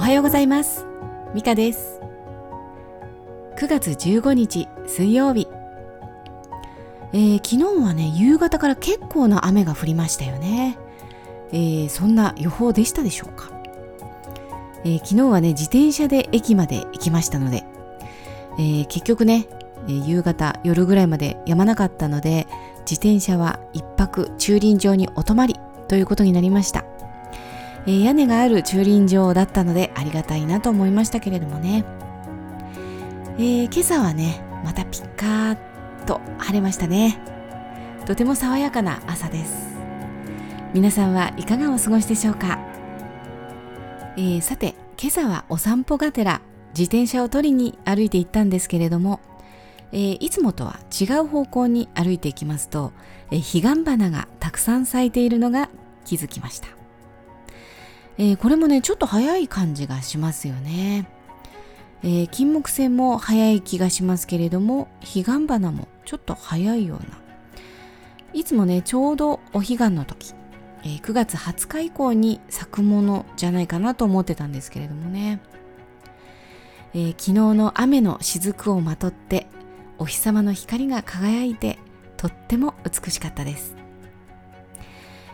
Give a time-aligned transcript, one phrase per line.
[0.00, 0.86] おはようございます。
[1.34, 2.00] ミカです。
[3.58, 5.46] 9月15日水曜日、
[7.12, 10.78] えー、昨日はね夕方から結構な雨が降りましたよね、
[11.52, 13.50] えー、そんな予報でしたでしょうか、
[14.84, 17.66] えー、昨日はね自転車で駅まで行きましたので、
[18.58, 19.48] え結局ね、
[19.86, 22.46] え夕方夜ぐらいまでやまなかったので
[22.90, 25.56] 自転車は一泊駐輪場にお泊まり
[25.88, 26.86] ということになりました。
[27.86, 31.84] えー、屋根がある駐輪場だったのでありがたいなと思いましたけれどもね、
[33.38, 37.18] えー、今朝はねまたピッカーッと晴れましたね。
[38.06, 39.70] とても爽やかな朝です。
[40.72, 42.58] 皆さんはいかがお過ごしでしょうか、
[44.16, 49.20] えー、さて今朝はお散歩がてら自転車を取りに歩いて行ったんですけれども、
[49.90, 52.92] えー、いつもとは違う方向に歩いていきますと、
[53.32, 55.68] えー、彼岸花がたくさん咲いているのが
[56.04, 56.79] 気づきました。
[58.20, 61.08] えー、これもねちょっと早い感じがしますよね、
[62.02, 67.18] えー、金木犀も早い気がしますけれども彼岸花もちょっと早いような。
[68.34, 70.34] いつもねちょうどお彼岸の時、
[70.82, 75.40] えー、9月20日以降に咲くものじゃないかなと思ってたんですけれどもね、
[76.92, 79.46] えー、昨日の雨の雫をまとって
[79.98, 81.78] お日様の光が輝いて
[82.18, 83.79] とっても美しかったです。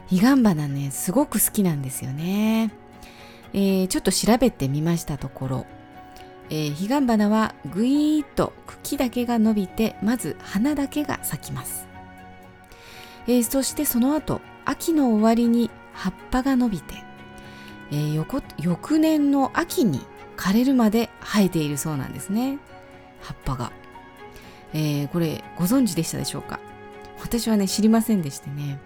[0.08, 2.70] 彼岸花ねすごく好きなんですよね、
[3.52, 5.66] えー、ちょっと調べてみましたところ、
[6.48, 11.86] えー、彼岸花はぐいーっと茎だけが伸びてまず花だけが咲きます、
[13.26, 16.94] えー、そしてその後秋の終わりに葉っぱが伸びて、
[17.90, 18.14] えー、
[18.58, 20.00] 翌年の秋に
[20.36, 22.58] 枯れるまで生えているそうなんですね。
[23.22, 23.72] 葉っぱが、
[24.74, 26.60] えー、これご存知でしたでしょうか？
[27.22, 28.78] 私はね知りませんでしてね。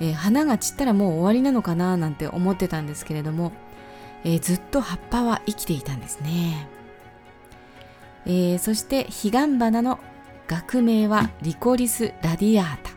[0.00, 3.52] えー、花が散ったらもう終わりなのかななんて思ってたんですけれども、
[4.24, 6.68] えー、ずっと葉っぱは生きていたんですね、
[8.26, 10.00] えー、そして彼岸花の
[10.46, 12.90] 学名はリコリス・ラディアータ。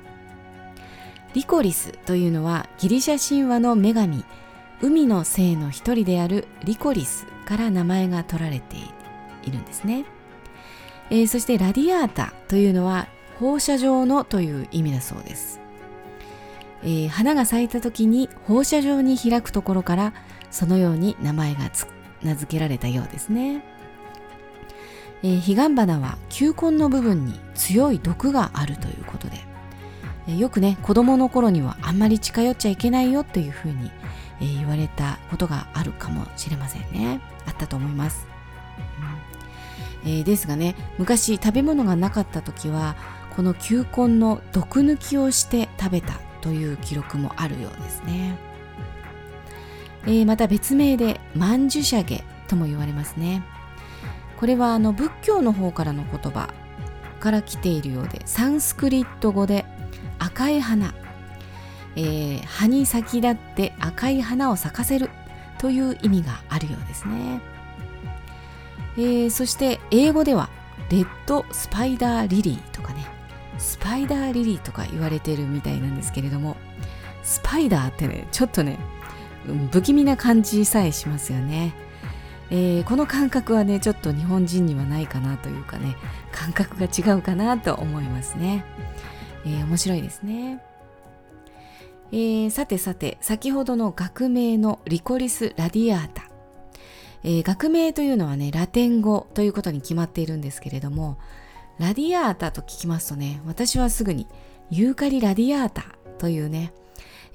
[1.33, 4.25] リコリスというのはギリシャ神話の女神
[4.81, 8.77] 海の精の一人であるリコリスから名前が取られて
[9.44, 10.05] いるんですね、
[11.09, 13.07] えー、そしてラディアータというのは
[13.39, 15.59] 放射状のという意味だそうです。
[16.83, 20.13] えー、花が咲いた時に放射状に開くところから
[20.51, 21.69] そのように名前が
[22.23, 23.63] 名付けられたようですね、
[25.23, 29.38] えー、彼岸花は球根の部分に強い毒があるということで、
[30.27, 33.91] えー、よくね子供の頃にはあんまり近寄っちゃいけないよっていうふうに、
[34.39, 37.21] えー、言われたことがあるかもしれませんね。
[37.47, 38.27] あったと思います、
[40.05, 42.97] うん、えですがね昔食べ物がなかった時は
[43.35, 48.37] この球根の毒抜きをして食べたという記録もあるようですね、
[50.05, 53.43] えー、また別名で曼殊沙華とも言われますね。
[54.37, 56.53] これはあの仏教の方からの言葉
[57.19, 59.65] から来ているようでサンスクリット語で
[60.19, 60.93] 赤い花、
[61.95, 65.09] えー、葉に先立って赤い花を咲かせる
[65.57, 67.41] という意味があるようですね、
[68.95, 70.49] えー、そして英語では
[70.91, 73.16] レッドスパイダーリリーとかね。
[73.57, 76.57] スパイダーリリーとか言われてるみたいなんですけれども
[77.23, 78.78] スパイダーってねちょっとね
[79.72, 81.73] 不気味な感じさえしますよね、
[82.50, 85.95] えー、この感覚はねちょっと日本人にはないかなというかね
[86.31, 88.66] 感覚が違うかなと思いますね、
[89.45, 90.62] えー、面白いですね。
[92.12, 96.29] えー、さてさて先ほどの学名のリコリス・ラディアータ、
[97.24, 101.18] えー、学名というのはねラテン語ということに決まっているんですけれども
[101.79, 104.27] ラディアータと聞きますとね、私はすぐに
[104.69, 105.85] ユーカリラディアータ
[106.17, 106.73] というね、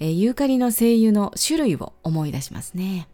[0.01, 3.09] えー、ユーカリの精油の種類を思い出しますね。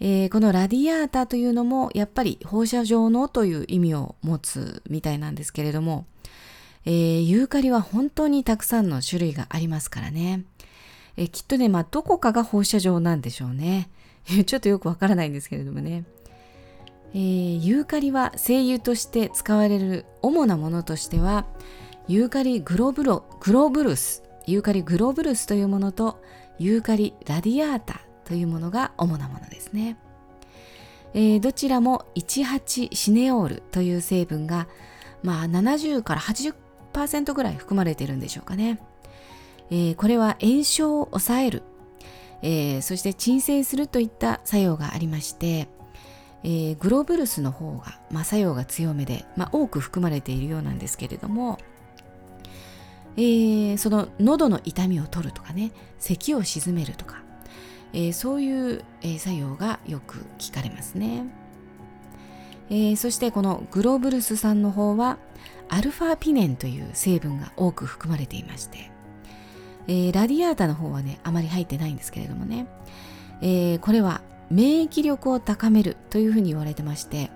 [0.00, 6.06] えー、このラディアータというのもやっぱり放射状のという意味を持つみたいなんですけれども、
[6.84, 10.44] えー、ユーカリは本当にたくさんの種類がありますからね。
[11.16, 13.90] えー、きっとね、まあ、どこかが放射状なんでしょうね。
[14.46, 16.04] ちょっとよくわからないんですけれどもね。
[17.14, 21.46] えー、ユーカリは精油として使われる主なものとしては
[22.06, 26.22] ユーカリグロブログロブルスユーカリグロブルスというものと
[26.58, 29.96] ユーカリラディアータというものが主なものですね、
[31.14, 34.68] えー、どちらも18シネオールという成分が、
[35.22, 38.80] まあ、70から80%ぐらい含まれているんでしょうかね、
[39.70, 41.62] えー、これは炎症を抑える、
[42.42, 45.68] えー、そして鎮静するといった作用がありまして
[46.44, 51.58] えー、グローブルスの方が、まあ、作用が強めで、まあ、多く含まれているようなんですけれども、
[53.16, 57.22] えー、その喉の痛みを取るとかね咳を鎮めるとか、
[57.92, 61.24] えー、そういう、え、作用がよく聞かれますね、
[62.70, 65.18] え、そしてこのグローブルス酸の方は
[65.68, 68.90] アルファピネンという成分が多く含まれていまして、
[69.88, 72.68] え、ラディアータの方はねあまり入ってないんですけれどもね、
[73.42, 77.30] え、これは免疫力を高めるというふうに言われてまして、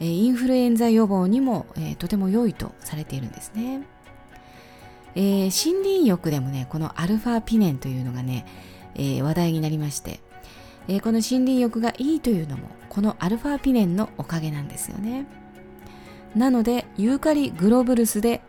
[0.00, 3.82] え、インフルエンザ予防にも、え、とても良いとされているんですね、
[5.14, 8.46] えー、森林浴でもねこのアルファピネンというのがね、
[8.94, 10.20] え、話題になりまして、
[10.88, 15.26] え、この森林浴がいいというのもこのアルファピネンのおかげなんですよね。
[16.34, 18.40] なのでユーカリグロブルスで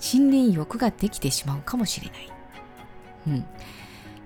[0.00, 2.32] 森林浴ができてしまうかもしれない、
[3.26, 3.44] うん。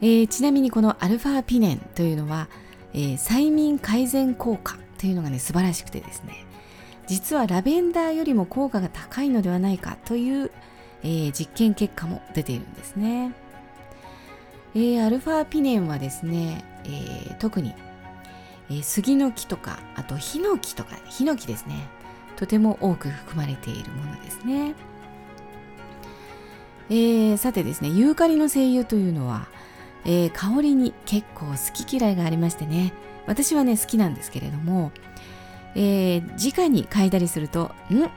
[0.00, 2.48] えー、ちなみにこのアルファピネンというのは、
[2.94, 6.44] えー、催眠改善効果というのがね素晴らしくてですね
[7.06, 10.50] 実はラベンダーよりも効果が高いのではないかという、
[11.02, 13.32] えー、実験結果も出ているんですね。
[14.74, 17.74] えー、アルファピネンはですね、えー、特に、
[18.70, 21.74] えー、杉の木とかあとヒノキとかヒノキですね
[22.36, 24.74] とても多く含まれているものですね、
[26.88, 29.46] えー、さてですねユーカリの精油というのは、
[30.04, 32.92] えー、香りに結構好き嫌いがありましてね。
[33.26, 34.92] 私はね好きなんですけれども、
[35.74, 38.10] えー、直に嗅いだりするとん？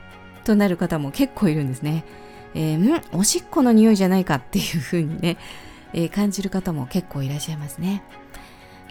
[0.44, 2.06] となる方も結構いるんですね、
[2.54, 3.02] えー、ん？
[3.18, 5.38] おしっこの匂いじゃないかっていうふうにね
[5.94, 8.04] えー、感じる方も結構いらっしゃいますね。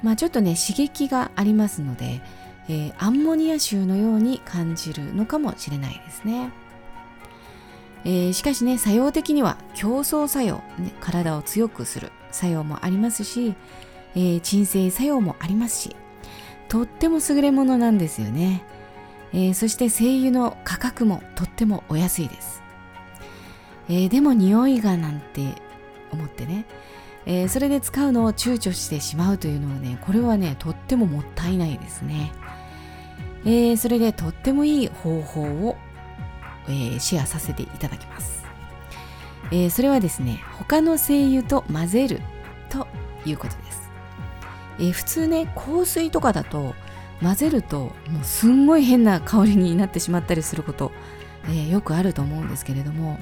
[0.03, 2.23] まあちょっとね刺激がありますので、
[2.69, 6.51] えー、アンモニア臭のように感じるのかもしれないですね。
[8.07, 12.11] えー、しかしね作用的には競争作用、ね、体を強くする。
[12.35, 13.55] 作用もありますし、
[14.15, 15.97] えー、鎮静作用もありますし
[16.69, 18.65] とっても優れものなんですよね、
[19.33, 22.63] えー、そして精油の価格もとってもお安いです、
[23.89, 25.55] えー、でも匂いがなんて
[26.13, 26.65] 思ってね、
[27.27, 32.33] え、それで使うのを躊躇してしまうというのはねこれはねとってももったいないですね、
[33.45, 35.77] え、それでとってもいい方法を、
[36.69, 38.44] え、シェアさせていただきます、
[39.53, 42.21] えそれはですね他の精油と混ぜる
[42.69, 42.87] と
[43.25, 43.91] いうことです、
[44.81, 46.75] え普通ね香水とかだと
[47.23, 50.93] 混ぜるともうすんごい変な香りになってしまったりすること、
[51.49, 53.19] えよくあると思うんですけれども、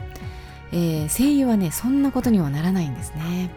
[0.72, 3.50] えー、精油はねそんなことにはならないんですね、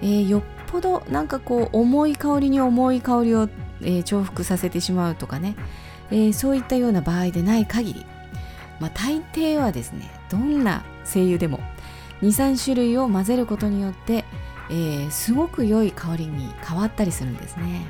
[0.00, 3.48] えー、よっぽどなんかこう重い香りに重い香りを、
[3.82, 5.54] えー、重複させてしまうとかね、
[6.10, 8.06] えそういったような場合でない限り、
[8.80, 11.60] まあ、大抵はですねどんな精油でも。
[12.22, 14.24] 23種類を混ぜることによって、
[14.70, 17.86] えすごく良い香りに変わったりするんですね、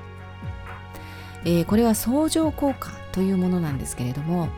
[1.47, 4.51] えこれは相乗効果というものなんですけれども、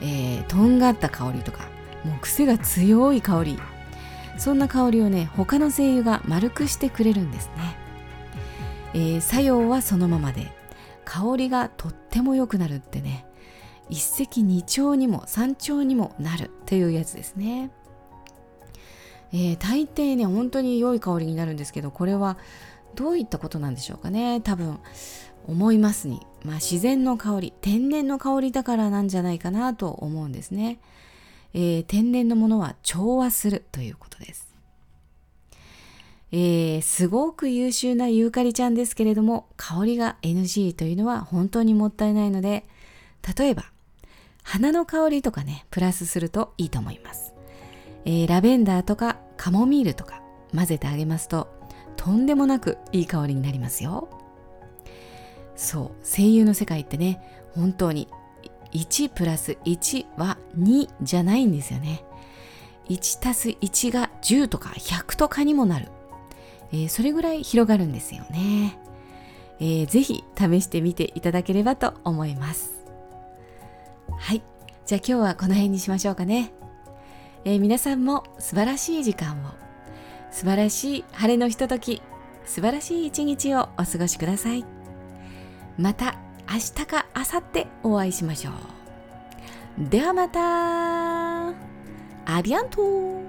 [0.00, 1.64] えとんがった香りとか
[2.02, 3.58] もう癖が強い香り。
[4.40, 7.76] そんな香りをね他の精油が丸くしてくれるんですね、
[8.94, 10.50] えー、作用はそのままで
[11.04, 13.26] 香りがとっても良くなるってね
[13.90, 17.70] 一石二鳥にも三鳥にもなるというやつですね、
[19.32, 22.36] えー、大抵ね本当に良い香りになるんですけどこれは
[22.94, 24.78] どういったことなんでしょうかね多分
[25.46, 30.80] 思いますに、まあ、自然の香り天然の香りだからなんじゃないかなと思うんですね
[31.52, 34.48] えー、天然のものは調和するということです。
[36.32, 42.66] えー、すごく優秀なユーカリちゃんですけれども、香りが NG というのは本当にもったいないので、
[43.36, 43.64] 例えば、
[44.44, 47.32] 花の香りとかね、プラスするといいと思います。
[48.04, 50.22] えー、ラベンダーとかカモミールとか
[50.54, 51.48] 混ぜてあげますと、
[51.96, 54.08] とんでもなくいい香りになりますよ。
[55.56, 57.22] そう、声優の世界ってね、
[57.54, 58.08] 本当に
[58.72, 62.04] 1プラス1は2じゃないんですよね。
[62.88, 65.88] 1たす1が10とか100とかにもなる。
[66.72, 68.78] えー、それぐらい広がるんですよね。
[69.60, 72.80] えー、ぜ試してみていただければと思います。
[74.18, 74.42] はい。
[74.86, 76.52] じゃあ今日はこの辺にしましょうかね。
[77.44, 79.50] えー、皆さんも素晴らしい時間を、
[80.30, 82.02] 素晴らしい晴れのひととき、
[82.44, 84.64] 素晴らしい一日をお過ごしください。
[85.78, 86.16] また
[86.48, 89.88] 明日か明後日お会いしましょう。
[89.88, 91.48] ではまた
[92.26, 93.19] アビアント